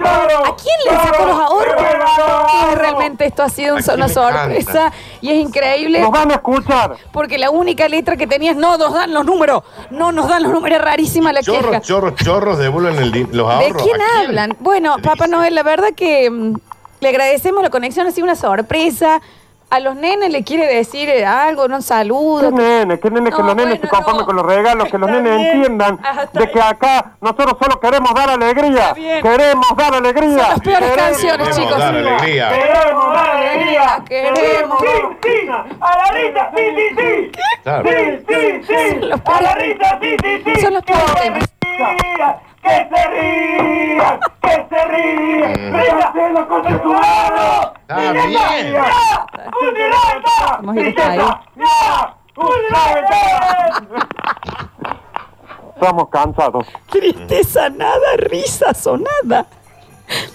¿A 0.04 0.56
quién 0.56 0.76
le 0.84 0.90
sacó 0.90 1.24
los 1.26 1.38
ahorros? 1.38 1.74
¡Que 1.76 1.82
vuelvan 1.82 1.98
los 2.00 2.10
Ay, 2.18 2.24
ahorros! 2.24 2.78
realmente 2.78 3.26
esto 3.26 3.42
ha 3.42 3.48
sido 3.48 3.74
un- 3.76 3.80
¿A 3.80 3.84
quién 3.84 4.00
le 4.00 4.08
sorpresa 4.08 4.92
y 5.20 5.30
es 5.30 5.36
increíble 5.36 6.00
Nos 6.00 6.10
van 6.10 6.30
a 6.30 6.34
escuchar. 6.34 6.96
porque 7.12 7.38
la 7.38 7.50
única 7.50 7.88
letra 7.88 8.16
que 8.16 8.26
tenías 8.26 8.56
no 8.56 8.76
nos 8.76 8.92
dan 8.92 9.12
los 9.14 9.24
números, 9.24 9.62
no 9.90 10.12
nos 10.12 10.28
dan 10.28 10.42
los 10.42 10.52
números, 10.52 10.78
es 10.78 10.84
rarísima 10.84 11.32
la 11.32 11.40
queja. 11.40 11.60
Chorros, 11.60 11.80
chorros, 11.82 12.14
chorros, 12.16 12.58
devuelven 12.58 12.96
el 12.98 13.10
los 13.32 13.48
¿De 13.48 13.54
ahorros. 13.66 13.82
quién 13.82 14.00
¿A 14.00 14.20
hablan? 14.24 14.56
Bueno, 14.60 14.96
¿Qué 14.96 15.02
Papá? 15.02 15.26
Noel, 15.26 15.54
la 15.54 15.62
verdad 15.62 15.88
que 15.96 16.30
mm, 16.30 16.54
le 17.00 17.08
agradecemos 17.08 17.62
la 17.62 17.70
conexión, 17.70 18.06
ha 18.06 18.10
sido 18.10 18.24
una 18.24 18.36
sorpresa. 18.36 19.20
A 19.70 19.80
los 19.80 19.96
nenes 19.96 20.30
le 20.30 20.44
quiere 20.44 20.72
decir 20.72 21.08
eh, 21.08 21.26
algo, 21.26 21.66
no 21.66 21.78
¿Qué 21.78 21.82
saludo. 21.82 22.50
nene? 22.52 23.00
¿Qué 23.00 23.10
nene 23.10 23.30
que 23.30 23.38
No, 23.38 23.46
los 23.48 23.56
nenes 23.56 23.80
bueno, 23.80 23.82
se 23.82 23.88
conformen 23.88 24.20
no. 24.20 24.26
con 24.26 24.36
los 24.36 24.46
regalos? 24.46 24.88
Que 24.88 24.98
los 24.98 25.08
Está 25.10 25.20
nenes 25.20 25.36
bien. 25.40 25.50
entiendan 25.56 25.98
está 26.22 26.38
de 26.40 26.50
que 26.52 26.60
acá 26.62 27.12
nosotros 27.20 27.56
solo 27.60 27.80
queremos 27.80 28.14
dar 28.14 28.30
alegría. 28.30 28.94
Queremos 28.94 29.66
dar 29.76 29.94
alegría. 29.94 30.28
Son 30.28 30.36
las 30.38 30.60
peores 30.60 30.90
Queremos- 30.90 30.96
canciones, 31.10 31.48
Queremos 31.48 31.56
chicos. 31.58 31.78
dar 31.78 31.94
alegría. 31.96 32.48
Queremos 32.50 33.14
dar 33.14 33.30
alegría. 33.30 34.02
Queremos. 34.08 34.78
Sí, 34.80 34.86
sí. 35.24 35.48
A 35.80 35.96
la 35.96 36.04
risa, 36.12 36.50
sí, 36.54 36.62
sí, 36.76 36.96
sí. 36.96 37.30
Claro. 37.64 37.88
Sí, 37.90 38.24
sí, 38.28 38.62
sí. 38.68 39.10
A 39.24 39.40
la 39.42 39.54
risa, 39.56 39.98
sí, 40.00 40.16
sí, 40.22 40.42
sí. 40.54 40.60
Son 40.60 40.74
los 40.74 40.84
peores 40.84 41.44
Que 42.64 42.88
se 42.90 43.08
rían, 43.08 44.20
que 44.42 44.54
se. 44.68 44.80
¡Rían 45.70 46.02
haciendo 46.02 46.48
con 46.48 46.64
su 46.64 46.88
mano! 46.88 47.74
Bien. 47.88 48.74
¡Un 49.60 49.74
directo! 49.74 50.34
A 50.66 50.74
ir 50.74 50.86
hasta 50.88 51.10
ahí. 51.10 51.18
¡Ya! 51.56 52.16
¡Un 52.36 52.46
directo! 52.68 53.16
Estamos 55.74 56.08
cansados. 56.08 56.66
Tristeza 56.90 57.68
nada, 57.68 58.16
risas 58.16 58.86
o 58.86 58.96
nada. 58.96 59.46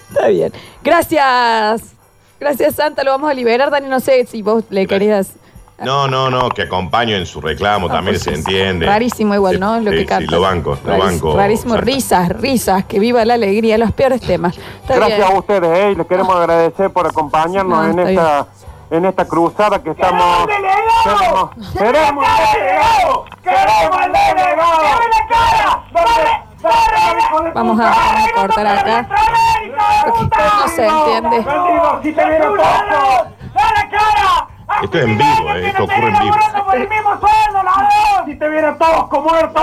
Está 0.08 0.28
bien. 0.28 0.52
Gracias. 0.84 1.96
Gracias, 2.38 2.76
Santa. 2.76 3.02
Lo 3.02 3.10
vamos 3.10 3.30
a 3.30 3.34
liberar, 3.34 3.70
Dani. 3.70 3.88
No 3.88 3.98
sé 4.00 4.24
si 4.26 4.42
vos 4.42 4.64
le 4.70 4.86
querías. 4.86 5.34
No, 5.82 6.06
no, 6.08 6.28
no, 6.30 6.48
que 6.50 6.62
acompaño 6.62 7.16
en 7.16 7.24
su 7.26 7.40
reclamo, 7.40 7.86
Ah, 7.88 7.92
también 7.94 8.14
pues 8.16 8.24
se 8.24 8.34
entiende. 8.34 8.86
Rarísimo 8.86 9.34
igual, 9.34 9.58
¿no? 9.58 9.78
Sí, 9.78 9.84
Lo 9.84 9.90
que 9.90 9.98
sí, 10.00 10.06
canta. 10.06 10.26
Sí, 10.26 10.30
lo 10.30 10.40
banco, 10.40 10.70
lo 10.84 10.90
Rarísimo, 10.90 11.10
banco. 11.26 11.36
Rarísimo, 11.36 11.74
Santa. 11.74 11.84
risas, 11.86 12.28
risas, 12.30 12.84
que 12.84 12.98
viva 12.98 13.24
la 13.24 13.34
alegría, 13.34 13.78
los 13.78 13.92
peores 13.92 14.20
temas. 14.20 14.56
Está 14.58 14.96
Gracias 14.96 15.18
bien. 15.18 15.32
a 15.32 15.38
ustedes, 15.38 15.78
eh, 15.78 15.90
y 15.92 15.94
les 15.96 16.06
queremos 16.06 16.36
agradecer 16.36 16.90
por 16.90 17.06
acompañarnos 17.06 17.94
No, 17.94 18.02
en 18.02 18.08
esta 18.08 18.46
en 18.90 19.04
esta 19.04 19.24
cruzada 19.24 19.80
que 19.82 19.90
estamos. 19.90 20.46
¡Queremos 20.48 21.50
¡Queremos 21.78 22.24
¡Queremos 22.24 22.24
el 22.26 22.60
delegado! 22.60 23.24
¡Queremos 23.42 24.00
el 24.04 24.12
delegado! 24.12 24.80
Vamos 27.54 27.80
a, 27.80 27.84
vamos 27.84 28.28
a 28.28 28.32
cortar 28.34 28.66
acá. 28.66 29.08
Porque 30.06 30.36
no 30.60 30.68
se 30.68 30.86
entiende. 30.86 31.46
¡Si 32.02 32.12
te 32.12 32.24
vieron 32.26 32.56
todos! 32.56 33.26
¡Dale 33.54 33.88
cara! 33.90 34.19
Esto 34.82 34.98
es 34.98 35.04
en 35.04 35.18
vivo, 35.18 35.50
eh, 35.54 35.68
esto 35.68 35.84
ocurre 35.84 36.08
en 36.08 36.18
vivo. 36.20 36.36
por 36.64 36.76
el 36.76 36.88
mismo 36.88 37.10
sueldo, 37.10 37.62
ladrón! 37.62 38.26
¡Si 38.26 38.34
te 38.36 38.48
vieran 38.48 38.78
todos 38.78 39.08
como 39.08 39.28
muertos! 39.30 39.62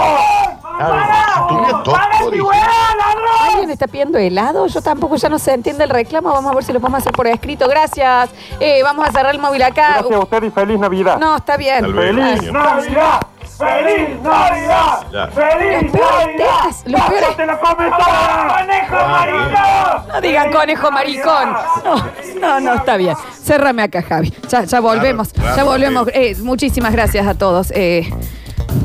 ¿Alguien 3.50 3.70
está 3.72 3.88
pidiendo 3.88 4.18
helado? 4.18 4.68
Yo 4.68 4.82
tampoco 4.82 5.16
ya 5.16 5.30
no 5.30 5.40
se 5.40 5.54
entiende 5.54 5.84
el 5.84 5.90
reclamo. 5.90 6.30
Vamos 6.30 6.52
a 6.52 6.56
ver 6.56 6.64
si 6.64 6.74
lo 6.74 6.80
podemos 6.80 7.00
hacer 7.00 7.14
por 7.14 7.28
escrito. 7.28 7.68
Gracias. 7.68 8.30
Eh, 8.60 8.82
vamos 8.84 9.08
a 9.08 9.12
cerrar 9.12 9.34
el 9.34 9.42
móvil 9.42 9.64
acá. 9.64 9.94
Gracias 10.00 10.16
a 10.16 10.20
usted 10.20 10.44
y 10.44 10.52
feliz 10.52 10.80
Navidad. 10.80 11.18
No, 11.18 11.38
está 11.38 11.58
bien. 11.58 11.84
¡Feliz. 11.86 12.52
Navidad! 12.52 13.22
¡Feliz 13.58 14.22
Navidad! 14.22 15.06
Ya. 15.12 15.28
¡Feliz 15.28 15.94
Navidad! 15.94 16.26
temas, 16.38 16.84
los 16.86 17.02
peores- 17.02 17.38
¡Te 17.38 17.46
lo 17.46 17.60
comes 17.60 17.92
todo! 17.98 18.58
¡Conejo 18.58 19.08
maricón! 19.08 20.08
No 20.14 20.22
digan 20.22 20.52
conejo 20.52 20.92
maricón. 20.92 21.54
No, 21.84 21.96
no, 22.40 22.60
no, 22.60 22.74
está 22.76 22.98
bien. 22.98 23.16
Cérrame 23.44 23.84
acá, 23.84 24.02
Javi. 24.04 24.34
Ya, 24.48 24.64
ya 24.64 24.80
volvemos. 24.80 25.34
Claro, 25.34 25.56
ya 25.56 25.64
volvemos. 25.64 26.08
Eh, 26.14 26.36
muchísimas 26.42 26.92
gracias 26.94 27.26
a 27.28 27.34
todos. 27.34 27.72
Eh, 27.76 28.10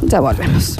ya 0.02 0.20
volvemos. 0.20 0.78